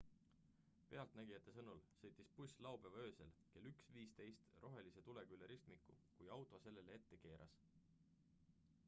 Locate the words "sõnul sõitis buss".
1.57-2.57